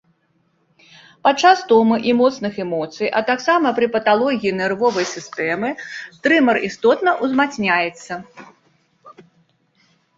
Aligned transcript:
Падчас 1.27 1.55
стомы 1.65 1.95
і 2.09 2.15
моцных 2.21 2.53
эмоцый, 2.65 3.07
а 3.19 3.21
таксама 3.29 3.67
пры 3.81 3.87
паталогіі 3.97 4.57
нервовай 4.63 5.05
сістэмы 5.15 5.69
трэмар 6.25 6.55
істотна 6.69 7.09
ўзмацняецца. 7.25 8.13